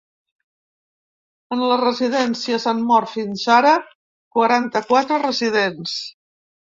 [1.55, 3.75] En les residències han mort fins ara
[4.39, 5.95] quaranta-quatre residents.